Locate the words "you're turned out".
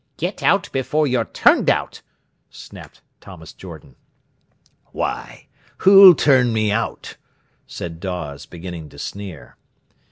1.05-2.01